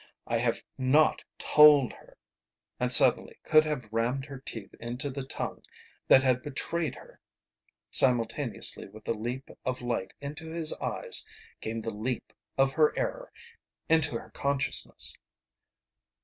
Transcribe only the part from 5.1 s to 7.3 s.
the tongue that had betrayed her.